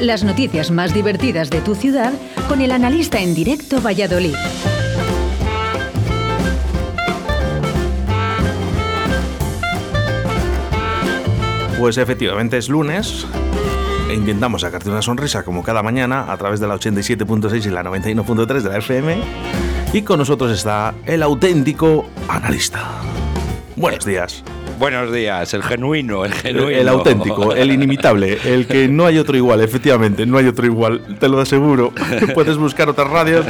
[0.00, 2.12] Las noticias más divertidas de tu ciudad
[2.48, 4.34] con el analista en directo Valladolid.
[11.78, 13.26] Pues efectivamente es lunes
[14.08, 17.82] e intentamos sacarte una sonrisa como cada mañana a través de la 87.6 y la
[17.82, 19.18] 91.3 de la FM.
[19.92, 22.88] Y con nosotros está el auténtico analista.
[23.76, 24.42] Buenos días.
[24.80, 26.70] Buenos días, el genuino, el genuino.
[26.70, 31.02] El auténtico, el inimitable, el que no hay otro igual, efectivamente, no hay otro igual,
[31.20, 31.92] te lo aseguro.
[32.34, 33.44] Puedes buscar otras radios.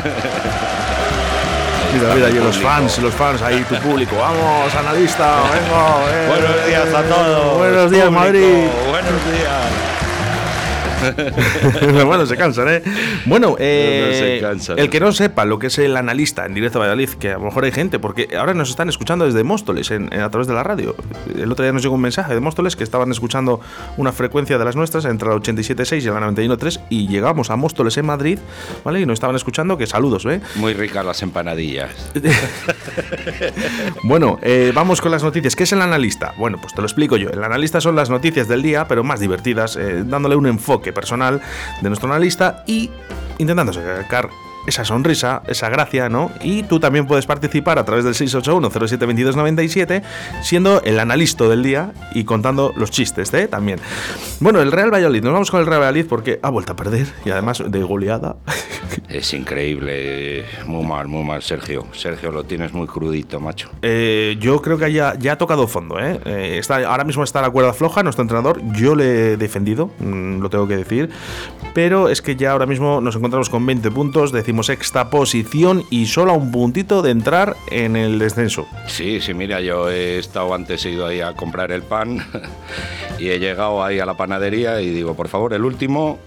[1.95, 4.17] Mira, mira, y los fans, los fans, ahí tu público.
[4.17, 6.05] Vamos, analista, vengo.
[6.11, 7.59] eh, Buenos días a todos.
[7.59, 8.21] Buenos días, público.
[8.25, 8.67] Madrid.
[8.91, 9.90] Buenos días.
[12.07, 12.83] bueno, se cansan, ¿eh?
[13.27, 14.79] Bueno, eh, No, no se cansan.
[14.79, 17.39] el que no sepa lo que es el analista en directo a Valladolid, que a
[17.39, 20.47] lo mejor hay gente, porque ahora nos están escuchando desde Móstoles en- en- a través
[20.47, 20.95] de la radio.
[21.37, 23.61] El otro día nos llegó un mensaje de Móstoles que estaban escuchando
[23.97, 27.97] una frecuencia de las nuestras entre la 87.6 y la 91.3 y llegamos a Móstoles
[27.99, 28.39] en Madrid,
[28.85, 29.01] ¿vale?
[29.01, 30.41] Y nos estaban escuchando, que saludos, ¿eh?
[30.57, 31.91] Muy ricas las empanadillas.
[34.05, 35.55] Bueno, eh, vamos con las noticias.
[35.57, 36.35] ¿Qué es el analista?
[36.39, 37.31] Bueno, pues te lo explico yo.
[37.31, 41.41] El analista son las noticias del día, pero más divertidas, eh, dándole un enfoque personal
[41.81, 42.91] de nuestro analista y
[43.39, 44.29] intentando sacar
[44.67, 46.31] esa sonrisa, esa gracia, ¿no?
[46.43, 50.03] Y tú también puedes participar a través del 681-072297,
[50.43, 53.49] siendo el analista del día y contando los chistes, ¿eh?
[53.49, 53.81] También.
[54.41, 55.23] Bueno, el Real Valladolid.
[55.23, 58.37] Nos vamos con el Real Valladolid porque ha vuelto a perder y además de goleada.
[59.09, 60.45] Es increíble.
[60.67, 61.87] Muy mal, muy mal, Sergio.
[61.93, 63.71] Sergio, lo tienes muy crudito, macho.
[63.83, 65.99] Eh, yo creo que ya, ya ha tocado fondo.
[65.99, 66.21] ¿eh?
[66.25, 68.61] Eh, está, ahora mismo está la cuerda floja, nuestro entrenador.
[68.73, 71.11] Yo le he defendido, mm, lo tengo que decir.
[71.75, 76.33] Pero es que ya ahora mismo nos encontramos con 20 puntos, decimosexta posición y solo
[76.33, 78.67] a un puntito de entrar en el descenso.
[78.89, 82.27] Sí, sí, mira, yo he estado antes, he ido ahí a comprar el pan
[83.21, 86.19] y he llegado ahí a la panadería y digo, por favor, el último.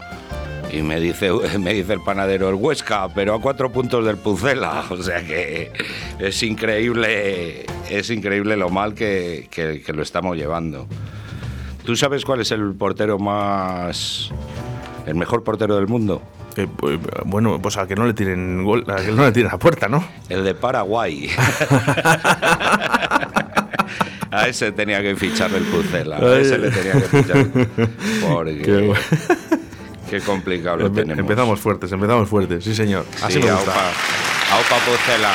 [0.71, 4.85] Y me dice, me dice el panadero, el Huesca, pero a cuatro puntos del Pucela.
[4.89, 5.73] O sea que
[6.17, 10.87] es increíble, es increíble lo mal que, que- que lo estamos llevando.
[11.83, 14.31] ¿Tú sabes cuál es el portero más...
[15.05, 16.21] el mejor portero del mundo?
[16.55, 19.51] Eh, pues, bueno, pues a que no le tiren gol, a que no le tiren
[19.51, 20.03] a puerta, ¿no?
[20.29, 21.29] El de Paraguay.
[24.31, 26.17] A ese tenía que ficharle el Pucela.
[26.17, 27.45] A ese le tenía que fichar.
[28.27, 28.93] Porque Qué bueno.
[30.09, 31.19] qué complicado lo Empe- tenemos.
[31.19, 33.05] empezamos fuertes, empezamos fuertes, sí señor.
[33.21, 33.71] Así Sí, me gusta.
[33.71, 33.91] aupa.
[34.55, 35.31] Aupa Pucela.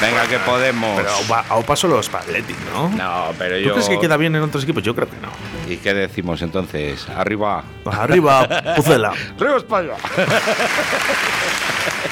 [0.00, 0.96] Venga, que podemos.
[0.96, 1.10] Pero
[1.50, 2.88] Aupa, solo para Athletic, ¿no?
[2.90, 3.72] No, pero ¿Tú yo.
[3.74, 4.82] crees que queda bien en otros equipos?
[4.82, 5.28] Yo creo que no.
[5.72, 7.06] ¿Y qué decimos entonces?
[7.08, 7.62] Arriba.
[7.84, 9.12] Arriba, Pucela.
[9.36, 9.92] ¡Arriba España!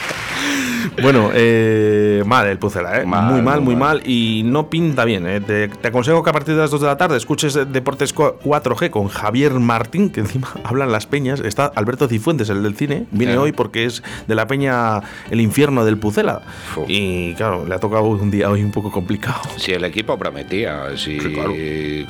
[1.03, 3.06] Bueno, eh, mal el Pucela, ¿eh?
[3.06, 3.98] Mal, muy mal, muy mal.
[3.98, 4.03] mal.
[4.09, 5.41] Y no pinta bien, ¿eh?
[5.41, 8.91] Te, te aconsejo que a partir de las 2 de la tarde escuches Deportes 4G
[8.91, 11.38] con Javier Martín, que encima hablan las peñas.
[11.41, 13.06] Está Alberto Cifuentes, el del cine.
[13.12, 13.38] Viene Eh.
[13.38, 15.00] hoy porque es de la peña
[15.31, 16.42] El Infierno del Pucela.
[16.88, 19.41] Y claro, le ha tocado un día hoy un poco complicado.
[19.56, 21.53] Si el equipo prometía, si Sí, claro.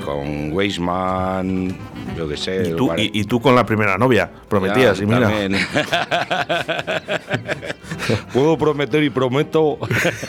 [0.04, 1.76] con Weisman,
[2.16, 2.70] yo qué sé.
[2.70, 5.30] Y tú, y, y tú con la primera novia, prometías, Ya, y mira.
[8.32, 9.78] Puedo prometer y prometo.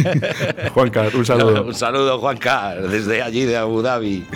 [0.74, 1.64] Juan Carlos, un saludo.
[1.66, 4.26] Un saludo, Juan Carlos, desde allí de Abu Dhabi.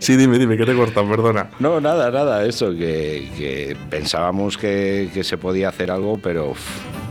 [0.00, 1.50] Sí, dime, dime, que te cortan, perdona.
[1.58, 6.60] No, nada, nada, eso, que, que pensábamos que, que se podía hacer algo, pero uf,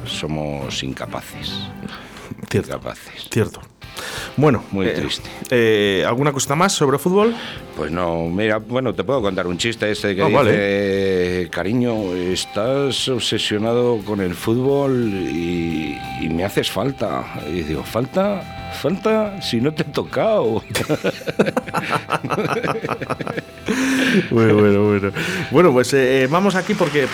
[0.06, 1.60] somos incapaces.
[2.50, 3.28] Cierto, Incapaces.
[3.32, 3.62] cierto.
[4.36, 5.30] Bueno, Muy eh, triste.
[5.50, 7.36] eh, ¿Alguna cosa más sobre fútbol?
[7.76, 11.50] Pues no, mira, bueno, te puedo contar un chiste este que Ah, dice, vale.
[11.50, 17.24] cariño, estás obsesionado con el fútbol y, y me haces falta.
[17.48, 18.72] Y digo, ¿falta?
[18.82, 19.42] ¿Falta?
[19.42, 20.62] Si no te he tocado.
[24.32, 25.12] Bueno, bueno, bueno.
[25.52, 27.08] Bueno, pues eh, vamos aquí porque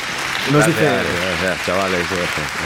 [0.51, 0.83] nos dice...
[0.83, 1.05] Gracias,
[1.41, 1.99] gracias, chavales.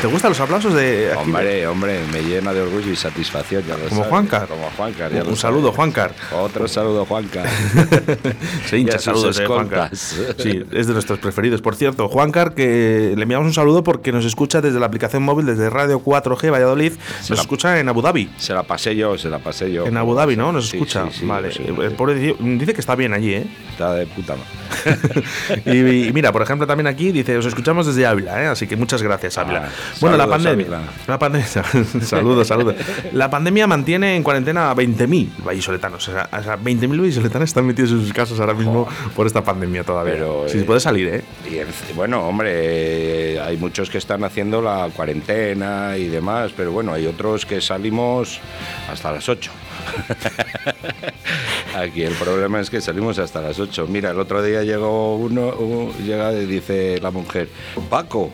[0.02, 1.22] ¿Te gustan los aplausos de aquí?
[1.22, 3.64] Hombre, hombre, me llena de orgullo y satisfacción.
[3.68, 4.03] Ya lo Como.
[4.03, 4.48] Juancar.
[4.48, 5.12] Como Juancar.
[5.14, 6.14] ya Un saludo, Juancar.
[6.31, 7.48] Otro saludo, Juancar.
[8.66, 9.96] Se hincha saludos, eh, Juancar.
[9.96, 11.62] Sí, es de nuestros preferidos.
[11.62, 15.45] Por cierto, Juancar, que le enviamos un saludo porque nos escucha desde la aplicación móvil,
[15.45, 16.94] desde Radio 4G Valladolid.
[17.22, 18.30] Nos la- escucha en Abu Dhabi.
[18.38, 19.86] Se la pasé yo, se la pasé yo.
[19.86, 20.51] En Abu Dhabi, ¿no?
[20.51, 21.06] Nos Sí, escucha.
[21.12, 21.50] sí, sí, vale.
[21.57, 23.48] El pobre dice que está bien allí, ¿eh?
[23.77, 24.97] Está de puta madre.
[25.65, 28.47] y, y mira, por ejemplo, también aquí dice, os escuchamos desde Ávila, ¿eh?
[28.47, 29.65] así que muchas gracias, Ávila.
[29.68, 29.69] Ah,
[30.01, 30.77] bueno, la saludos, pandemia.
[30.77, 30.91] Ávila.
[31.06, 31.47] La pandemia.
[32.01, 32.75] saludos, saludos.
[33.13, 36.07] La pandemia mantiene en cuarentena a 20.000 vallisoletanos.
[36.07, 39.44] O sea, o sea, 20.000 vallisoletanos están metidos en sus casas ahora mismo por esta
[39.44, 40.13] pandemia todavía.
[40.13, 41.23] Pero, si eh, se puede salir, ¿eh?
[41.47, 46.94] Y en- bueno, hombre, hay muchos que están haciendo la cuarentena y demás, pero bueno,
[46.94, 48.39] hay otros que salimos
[48.91, 49.51] hasta las 8.
[51.75, 53.88] Aquí el problema es que salimos hasta las 8.
[53.88, 57.50] Mira, el otro día llegó uno, llega y dice la mujer,
[57.89, 58.31] Paco,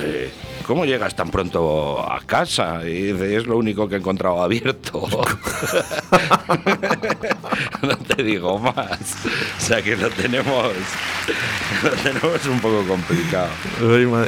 [0.00, 0.30] eh,
[0.66, 2.86] ¿cómo llegas tan pronto a casa?
[2.88, 5.08] Y es lo único que he encontrado abierto.
[7.82, 8.98] no te digo más.
[9.58, 10.72] O sea que lo tenemos,
[11.82, 13.48] lo tenemos un poco complicado.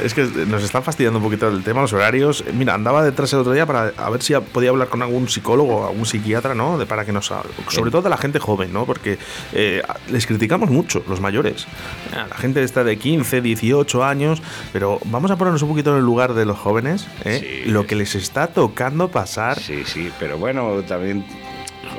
[0.03, 2.43] Es que nos están fastidiando un poquito el tema, los horarios.
[2.53, 5.87] Mira, andaba detrás el otro día para a ver si podía hablar con algún psicólogo,
[5.87, 6.77] algún psiquiatra, ¿no?
[6.77, 7.31] De, para que nos.
[7.67, 8.85] Sobre todo de la gente joven, ¿no?
[8.85, 9.17] Porque
[9.53, 11.67] eh, les criticamos mucho, los mayores.
[12.13, 14.41] A la gente está de 15, 18 años,
[14.73, 17.63] pero vamos a ponernos un poquito en el lugar de los jóvenes, ¿eh?
[17.63, 17.69] Sí.
[17.69, 19.59] Lo que les está tocando pasar.
[19.59, 21.25] Sí, sí, pero bueno, también,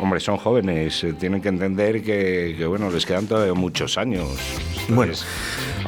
[0.02, 4.28] hombre, son jóvenes, eh, tienen que entender que, que, bueno, les quedan todavía muchos años.
[4.88, 5.12] Bueno,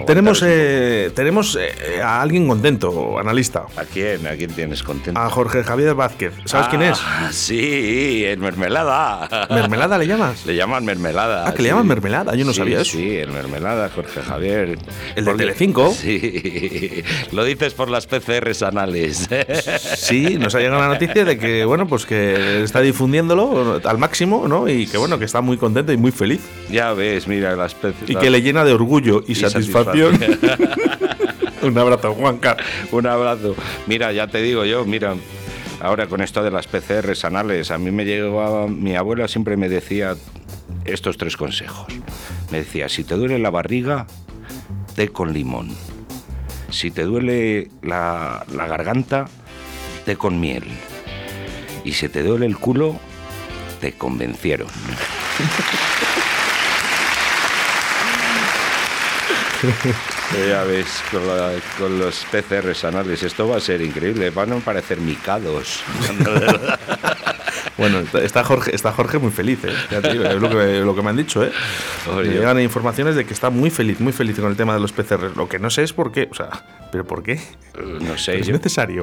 [0.06, 3.64] Tenemos, eh, tenemos eh, a alguien contento, analista.
[3.76, 4.26] ¿A quién?
[4.26, 5.20] ¿A quién tienes contento?
[5.20, 6.32] A Jorge Javier Vázquez.
[6.44, 6.98] ¿Sabes quién es?
[7.02, 9.46] Ah, Sí, el mermelada.
[9.50, 10.46] ¿Mermelada le llamas?
[10.46, 11.46] Le llaman mermelada.
[11.48, 12.92] Ah, que le llaman mermelada, yo no Sí, sabía eso.
[12.96, 14.78] Sí, el mermelada, Jorge Javier.
[15.16, 15.92] ¿El de Porque- Telecinco?
[16.04, 17.02] Sí,
[17.32, 19.28] lo dices por las PCRs anales.
[19.96, 24.46] Sí, nos ha llegado la noticia de que, bueno, pues que está difundiéndolo al máximo,
[24.46, 24.68] ¿no?
[24.68, 26.42] Y que, bueno, que está muy contento y muy feliz.
[26.70, 28.10] ya ves, mira, las PCRs.
[28.10, 30.20] Y que le llena de orgullo y, satisfacción.
[31.62, 32.54] Un abrazo, Juanca.
[32.92, 33.56] Un abrazo.
[33.86, 35.14] Mira, ya te digo yo, mira,
[35.80, 39.70] ahora con esto de las PCRs anales, a mí me llegaba, mi abuela siempre me
[39.70, 40.16] decía
[40.84, 41.86] estos tres consejos.
[42.52, 44.06] Me decía, si te duele la barriga,
[44.94, 45.70] té con limón.
[46.68, 49.28] Si te duele la, la garganta,
[50.04, 50.64] té con miel.
[51.86, 53.00] Y si te duele el culo,
[53.84, 54.66] te convencieron.
[60.48, 64.30] Ya ves, con, la- con los PCRs anales, esto va a ser increíble.
[64.30, 65.82] Van a parecer micados.
[67.76, 69.72] Bueno, está- Jorge, está Jorge muy feliz, ¿eh?
[69.90, 71.50] Ya te digo, es lo que, lo que me han dicho, ¿eh?
[72.14, 74.92] Me llegan informaciones de que está muy feliz, muy feliz con el tema de los
[74.92, 75.36] PCR.
[75.36, 76.50] Lo que no sé es por qué, o sea,
[76.92, 77.40] ¿pero por qué?
[78.00, 79.02] No sé, es yo- necesario.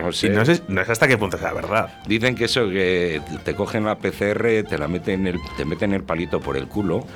[0.00, 0.30] no Y sé.
[0.30, 2.00] no sé, no sé hasta qué punto es la verdad.
[2.06, 6.02] Dicen que eso, que te cogen la PCR, te la meten el, te meten el
[6.02, 7.06] palito por el culo,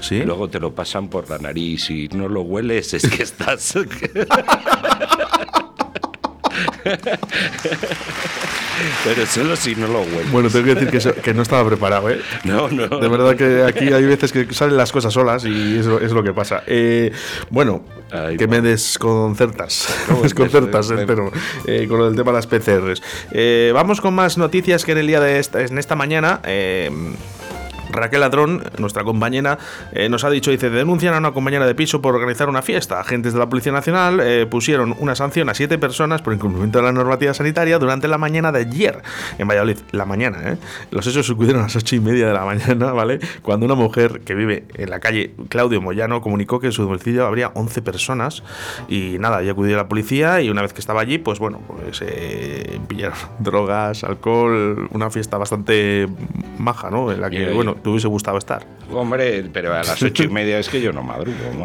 [0.00, 0.16] ¿Sí?
[0.16, 3.74] y luego te lo pasan por la nariz y no lo hueles, es que estás.
[9.04, 10.30] Pero solo si no lo hueles.
[10.32, 12.20] Bueno, tengo que decir que, eso- que no estaba preparado, ¿eh?
[12.44, 12.88] No, no.
[12.98, 16.22] De verdad que aquí hay veces que salen las cosas solas y eso es lo
[16.22, 16.62] que pasa.
[16.66, 17.12] Eh,
[17.50, 21.30] bueno, Ay, que me desconcertas, No, desconcertas des- des- entero
[21.66, 23.02] eh, con lo del tema de las PCRs.
[23.32, 26.40] Eh, vamos con más noticias que en el día de esta, en esta mañana.
[26.44, 26.90] eh,
[27.92, 29.58] Raquel Ladrón, nuestra compañera,
[29.92, 33.00] eh, nos ha dicho, dice, denuncian a una compañera de piso por organizar una fiesta.
[33.00, 36.84] Agentes de la Policía Nacional eh, pusieron una sanción a siete personas por incumplimiento de
[36.84, 39.02] la normativa sanitaria durante la mañana de ayer
[39.38, 39.78] en Valladolid.
[39.92, 40.56] La mañana, ¿eh?
[40.90, 43.20] Los hechos ocurrieron a las ocho y media de la mañana, ¿vale?
[43.42, 47.26] Cuando una mujer que vive en la calle Claudio Moyano comunicó que en su domicilio
[47.26, 48.42] habría 11 personas
[48.88, 52.02] y nada, ya acudió la policía y una vez que estaba allí, pues bueno, pues
[52.02, 56.08] eh, pillaron drogas, alcohol, una fiesta bastante
[56.58, 57.10] maja, ¿no?
[57.12, 58.66] En la que, bueno, te hubiese gustado estar.
[58.92, 61.36] Hombre, pero a las ocho y media es que yo no madrugo.
[61.56, 61.64] ¿no?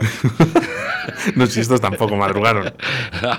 [1.36, 2.72] No, si estos tampoco madrugaron.
[3.28, 3.38] Ah,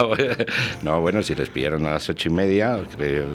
[0.83, 3.27] no, bueno, si les pillaron a las ocho y media, creo,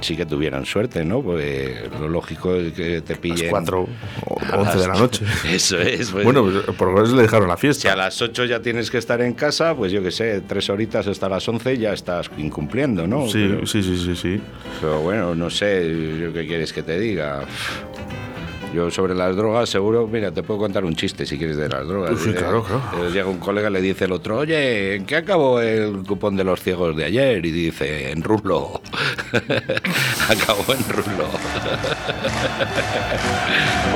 [0.00, 1.20] sí que tuvieran suerte, ¿no?
[1.22, 3.50] Porque lo lógico es que te A las pillen.
[3.50, 3.88] 4
[4.26, 5.24] o a 11 de la noche.
[5.50, 6.10] Eso es.
[6.10, 7.96] pues, Bueno, pues, por lo menos le dejaron la si a fiesta.
[7.96, 11.28] las 8 ya tienes que estar en casa, pues yo qué sé, tres horitas hasta
[11.28, 13.26] las 11 ya estás incumpliendo, ¿no?
[13.26, 14.40] Sí, pero, sí, sí, sí, sí.
[14.80, 17.40] pero bueno, no sé, qué quieres que te diga.
[18.74, 21.86] Yo sobre las drogas, seguro, mira, te puedo contar un chiste si quieres de las
[21.86, 22.18] drogas.
[22.20, 22.82] Sí, Eh, claro, claro.
[23.06, 26.36] eh, Llega un colega y le dice el otro, oye, ¿en qué acabó el cupón
[26.36, 27.46] de los ciegos de ayer?
[27.46, 28.82] Y dice, en rulo.
[30.28, 31.24] acabó en rulo.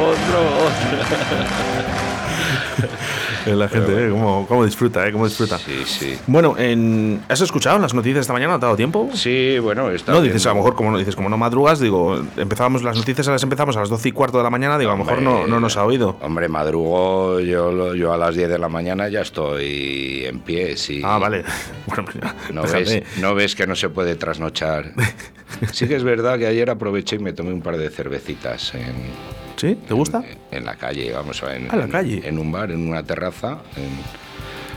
[0.00, 0.41] otro,
[0.81, 2.30] Eh,
[3.47, 4.11] La gente, ¿eh?
[4.11, 5.12] ¿Cómo, cómo disfruta, ¿eh?
[5.12, 5.59] ¿Cómo disfruta?
[5.59, 6.19] Sí, sí.
[6.26, 7.21] Bueno, en...
[7.28, 8.52] ¿has escuchado las noticias esta mañana?
[8.54, 9.09] ¿No te ha dado tiempo?
[9.14, 10.33] Sí, bueno, está No, bien.
[10.33, 13.42] dices, a lo mejor, como no, dices, como no madrugas, digo, empezábamos las noticias, las
[13.42, 15.59] empezamos a las 12 y cuarto de la mañana, digo, a lo mejor no, no
[15.59, 16.16] nos ha oído.
[16.21, 21.00] Hombre, madrugo, yo, yo a las 10 de la mañana ya estoy en pie, sí.
[21.04, 21.45] Ah, vale.
[21.87, 22.16] Bueno, pues
[22.52, 24.92] No ves, no ves que no se puede trasnochar.
[25.73, 28.95] Sí que es verdad que ayer aproveché y me tomé un par de cervecitas en,
[29.61, 29.76] ¿Sí?
[29.87, 30.23] ¿Te gusta?
[30.50, 32.23] en la calle, vamos a en, Ah, la en- calle.
[32.26, 33.59] En un bar, en una terraza.
[33.76, 34.31] en-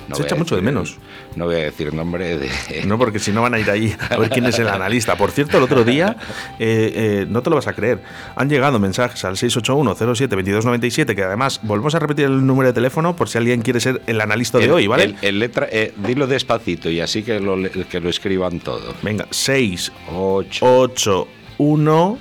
[0.09, 0.97] no Se echa mucho de menos.
[1.37, 2.49] No voy a decir nombre de...
[2.85, 5.15] No, porque si no van a ir ahí a ver quién es el analista.
[5.15, 6.17] Por cierto, el otro día,
[6.59, 8.01] eh, eh, no te lo vas a creer,
[8.35, 13.29] han llegado mensajes al 681-07-2297, que además volvemos a repetir el número de teléfono por
[13.29, 15.03] si alguien quiere ser el analista de El- hoy, ¿vale?
[15.05, 17.55] el- el letra, eh, dilo despacito y así que lo,
[17.89, 18.93] que lo escriban todo.
[19.03, 21.27] Venga, 6, 8, 8,
[21.59, 22.17] 1,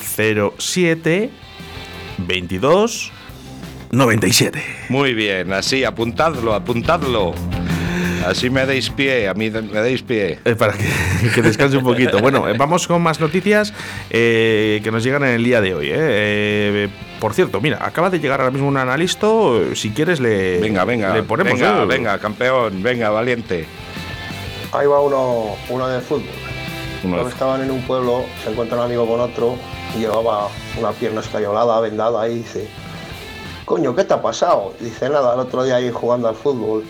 [0.00, 1.30] 07
[2.18, 3.12] 22
[3.92, 4.62] 97.
[4.88, 7.34] Muy bien, así, apuntadlo, apuntadlo.
[8.26, 10.40] Así me deis pie, a mí me deis pie.
[10.44, 10.84] Eh, para que,
[11.34, 12.18] que descanse un poquito.
[12.18, 13.72] Bueno, eh, vamos con más noticias
[14.10, 15.86] eh, que nos llegan en el día de hoy.
[15.90, 15.94] eh.
[15.98, 16.88] Eh,
[17.20, 19.28] por cierto, mira, acaba de llegar ahora mismo un analista.
[19.74, 21.52] Si quieres, le, Venga, venga, le ponemos.
[21.58, 21.86] venga, eh.
[21.86, 23.66] venga, campeón, venga, valiente.
[24.72, 26.24] Ahí va uno, uno de fútbol.
[27.04, 29.56] Uno de Cuando estaban en un pueblo, se encuentra un amigo con otro
[29.98, 30.48] llevaba
[30.78, 32.68] una pierna escayolada, vendada y dice,
[33.64, 34.74] coño, ¿qué te ha pasado?
[34.80, 36.84] Dice, nada, el otro día ahí jugando al fútbol.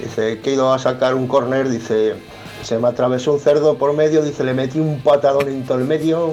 [0.00, 2.14] Dice, que he ido a sacar un córner, dice,
[2.62, 5.84] se me atravesó un cerdo por medio, dice, le metí un patadón en todo el
[5.84, 6.30] medio.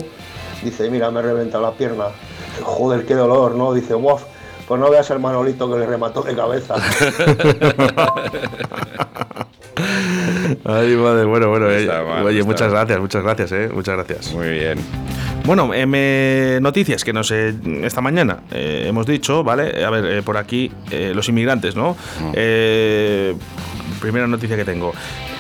[0.64, 2.06] Dice, mira, me he reventado la pierna.
[2.08, 3.74] Dice, Joder, qué dolor, ¿no?
[3.74, 4.20] Dice, guau,
[4.68, 6.76] pues no veas al Manolito que le remató de cabeza.
[10.66, 11.70] Ay, madre, bueno, bueno.
[11.70, 11.90] eh,
[12.24, 13.70] oye, muchas gracias, muchas gracias, eh.
[13.74, 14.34] Muchas gracias.
[14.34, 14.80] Muy bien.
[15.46, 19.84] Bueno, eh, noticias que nos eh, esta mañana eh, hemos dicho, ¿vale?
[19.84, 21.98] A ver, eh, por aquí, eh, los inmigrantes, ¿no?
[22.34, 23.36] Eh,
[24.00, 24.94] primera noticia que tengo.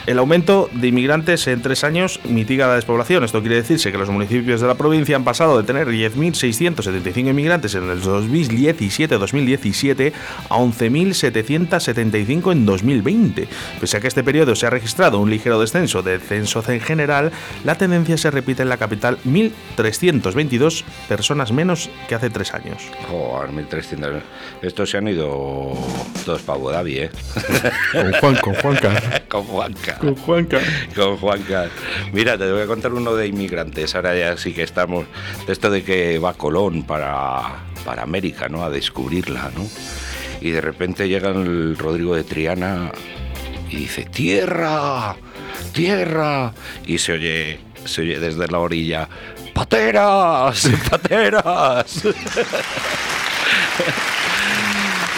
[0.09, 3.23] El aumento de inmigrantes en tres años mitiga la despoblación.
[3.23, 7.75] Esto quiere decirse que los municipios de la provincia han pasado de tener 10.675 inmigrantes
[7.75, 10.11] en el 2017-2017
[10.49, 13.47] a 11.775 en 2020.
[13.79, 17.31] Pese a que este periodo se ha registrado un ligero descenso de censo en general,
[17.63, 22.81] la tendencia se repite en la capital 1.322 personas menos que hace tres años.
[23.07, 24.23] Joder, 1300.
[24.63, 25.77] Estos se han ido
[26.25, 27.11] todos para Abu Dhabi, ¿eh?
[27.91, 29.21] Con Juan, con Juanca.
[29.29, 29.98] Con Juanca.
[29.99, 30.59] Con Juanca.
[30.95, 31.69] Con Juanca.
[32.13, 33.95] Mira, te voy a contar uno de inmigrantes.
[33.95, 35.05] Ahora ya sí que estamos.
[35.45, 38.63] De esto de que va Colón para, para América, ¿no?
[38.63, 39.67] A descubrirla, ¿no?
[40.41, 42.91] Y de repente llega el Rodrigo de Triana
[43.69, 45.15] y dice: ¡Tierra!
[45.73, 46.53] ¡Tierra!
[46.85, 49.09] Y se oye, se oye desde la orilla:
[49.53, 50.69] ¡Pateras!
[50.89, 52.03] ¡Pateras!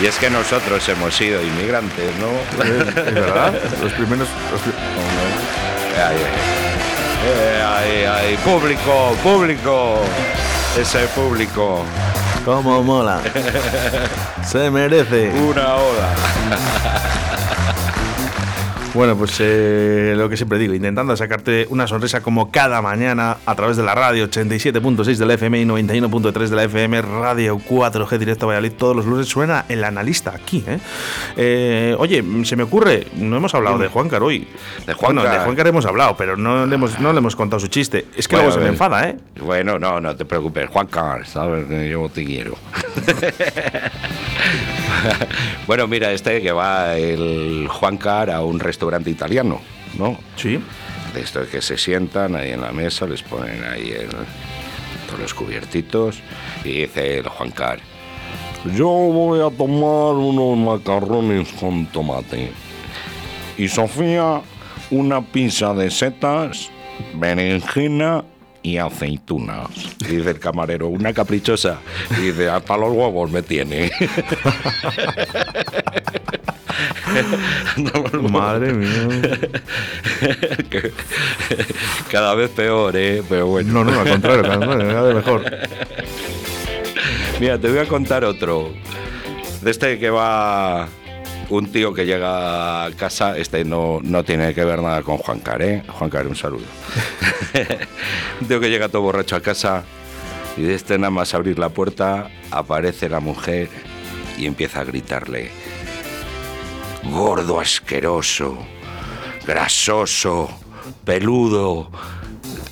[0.01, 2.63] Y es que nosotros hemos sido inmigrantes, ¿no?
[2.63, 3.53] Es verdad.
[3.83, 4.27] Los primeros.
[4.51, 4.73] los pri-
[5.97, 6.17] Ay,
[7.61, 9.99] ay, ay, ay, público, público,
[10.79, 11.83] ese público,
[12.45, 13.19] ¿Cómo mola?
[14.43, 15.29] Se merece.
[15.29, 16.07] una hora.
[18.93, 23.55] Bueno, pues eh, lo que siempre digo, intentando sacarte una sonrisa como cada mañana a
[23.55, 28.17] través de la radio 87.6 de la FM y 91.3 de la FM, Radio 4G
[28.17, 30.65] Directo Valladolid, todos los lunes suena el analista aquí.
[30.67, 30.77] ¿eh?
[31.37, 34.45] Eh, oye, se me ocurre, no hemos hablado de Juancar hoy.
[34.85, 35.23] De Juancar.
[35.23, 38.07] Bueno, de Juancar hemos hablado, pero no le hemos, no le hemos contado su chiste.
[38.17, 39.15] Es que Bueno, luego se me eh, enfada, ¿eh?
[39.41, 42.55] Bueno, no, no te preocupes, Juan Carlos, sabes que yo te quiero.
[45.65, 49.59] bueno, mira, este que va el Juan Car a un restaurante italiano,
[49.97, 50.17] ¿no?
[50.35, 50.59] Sí.
[51.13, 54.09] De esto que se sientan ahí en la mesa, les ponen ahí el-
[55.07, 56.19] todos los cubiertitos
[56.63, 57.79] y dice el Juan Car,
[58.75, 62.51] yo voy a tomar unos macarrones con tomate.
[63.57, 64.41] Y Sofía,
[64.91, 66.69] una pizza de setas,
[67.15, 68.23] berenjena
[68.63, 69.67] y aceitunas.
[70.01, 71.79] Y dice el camarero, una caprichosa.
[72.17, 73.91] Y dice, hasta los huevos me tiene.
[78.29, 79.07] Madre mía.
[82.11, 83.23] Cada vez peor, ¿eh?
[83.27, 83.83] Pero bueno.
[83.83, 85.45] No, no, al contrario, cada vez mejor.
[87.39, 88.71] Mira, te voy a contar otro.
[89.61, 90.87] De este que va
[91.49, 95.39] un tío que llega a casa, este no, no tiene que ver nada con Juan
[95.39, 95.83] Car, ¿eh?
[95.87, 96.65] Juan Car, un saludo.
[98.41, 99.83] un tío que llega todo borracho a casa
[100.55, 103.69] y de este nada más abrir la puerta aparece la mujer
[104.37, 105.51] y empieza a gritarle.
[107.03, 108.57] Gordo asqueroso,
[109.45, 110.49] grasoso,
[111.03, 111.89] peludo,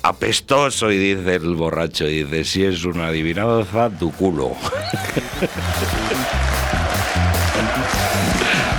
[0.02, 0.90] apestoso.
[0.90, 4.52] Y dice el borracho, y dice, si es una adivinanza, tu culo.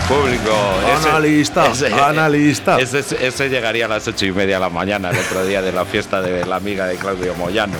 [0.07, 0.51] Público.
[1.07, 1.71] Analista,
[2.09, 2.79] analista.
[2.79, 5.71] Ese, ese llegaría a las ocho y media de la mañana, el otro día de
[5.71, 7.77] la fiesta de la amiga de Claudio Moyano.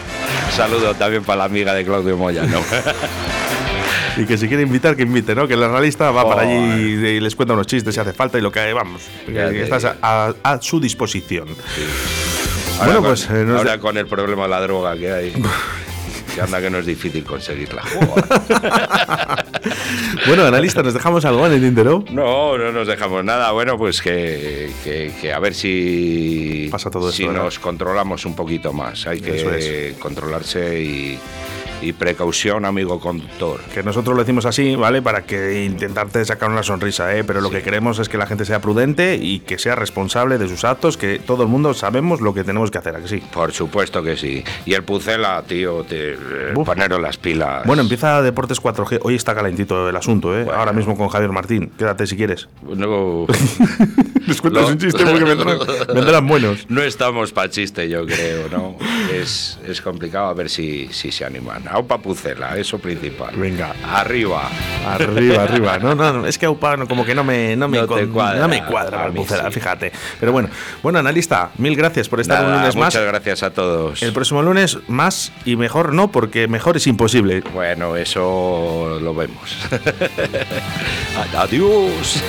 [0.56, 2.58] Saludo también para la amiga de Claudio Moyano.
[4.16, 5.46] Y que si quiere invitar, que invite, ¿no?
[5.48, 8.38] Que el analista va para allí y, y les cuenta unos chistes si hace falta
[8.38, 9.02] y lo que vamos.
[9.26, 11.48] Que estás a, a- su disposición.
[12.78, 15.32] Ahora Bueno, con- pues, eh, nos- ahora con el problema de la droga que hay.
[16.34, 17.82] Que anda que no es difícil conseguirla.
[20.26, 22.04] Bueno, analista, ¿nos dejamos algo en el tintero?
[22.10, 23.52] No, no nos dejamos nada.
[23.52, 27.44] Bueno, pues que, que- que a ver si, Pasa todo si esto, ¿verdad?
[27.46, 29.06] nos controlamos un poquito más.
[29.06, 31.18] Hay que controlarse y,
[31.84, 33.60] y precaución, amigo conductor.
[33.72, 35.02] Que nosotros lo decimos así, ¿vale?
[35.02, 37.24] Para que intentarte sacar una sonrisa, ¿eh?
[37.24, 40.48] Pero lo que queremos es que la gente sea prudente y que sea responsable de
[40.48, 43.22] sus actos, que todo el mundo sabemos lo que tenemos que hacer, ¿a que sí?
[43.32, 44.42] Por supuesto que sí.
[44.64, 46.16] Y el Pucela, tío, te, eh,
[46.64, 47.66] poneros las pilas.
[47.66, 49.00] Bueno, empieza Deportes 4G.
[49.02, 50.44] Hoy está calentito el asunto, ¿eh?
[50.44, 50.58] Bueno.
[50.58, 51.70] Ahora mismo con Javier Martín.
[51.78, 52.48] Quédate si quieres.
[52.62, 53.26] No,
[54.26, 55.58] Les cuentas un chiste porque vendrán,
[55.94, 56.66] vendrán buenos.
[56.68, 58.76] no estamos para chiste, yo creo, ¿no?
[59.12, 61.64] Es, es complicado a ver si, si se animan.
[61.74, 63.34] Aupa Pucela, eso principal.
[63.36, 63.74] Venga.
[63.84, 64.48] Arriba.
[64.86, 65.78] Arriba, arriba.
[65.78, 67.88] No, no, no, es que Aupa no, como que no me, no me, No te
[68.02, 68.40] con- cuadra.
[68.40, 69.54] no me cuadra Pucela, sí.
[69.54, 69.92] fíjate.
[70.20, 70.48] Pero bueno,
[70.82, 72.94] bueno, analista, mil gracias por estar un Nada, lunes más.
[72.94, 74.02] muchas gracias a todos.
[74.02, 77.42] El próximo lunes más y mejor no, porque mejor es imposible.
[77.52, 79.56] Bueno, eso lo vemos.
[81.36, 82.22] Adiós.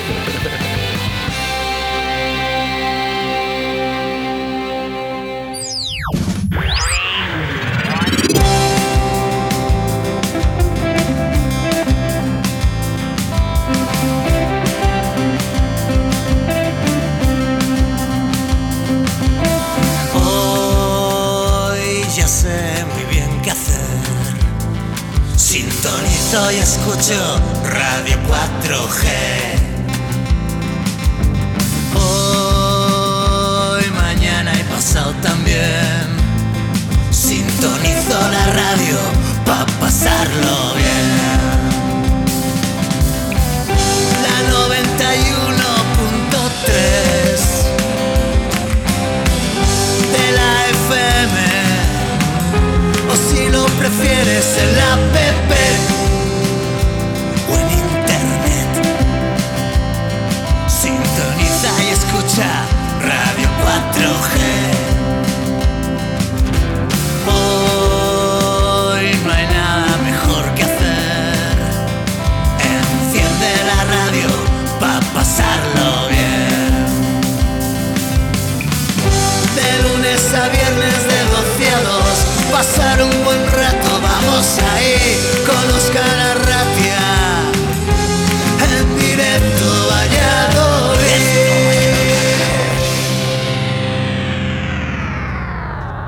[26.36, 29.65] Sintonizo y escucho Radio 4G.